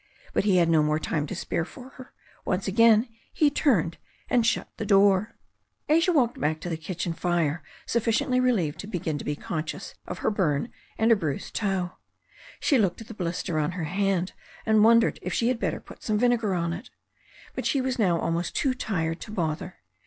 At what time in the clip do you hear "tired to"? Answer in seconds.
18.73-19.31